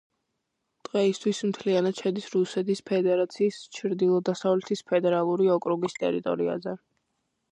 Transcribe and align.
დღეისათვის 0.85 1.41
მთლიანად 1.49 1.99
შედის 2.05 2.29
რუსეთის 2.35 2.81
ფედერაციის 2.91 3.59
ჩრდილო-დასავლეთის 3.79 4.83
ფედერალური 4.93 5.53
ოკრუგის 5.59 5.99
ტერიტორიაზე. 6.05 6.77